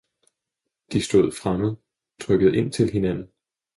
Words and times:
De 0.91 1.01
stod 1.03 1.31
fremmed, 1.31 1.75
trykkede 2.19 2.55
ind 2.57 2.71
til 2.73 2.91
hinanden. 2.91 3.27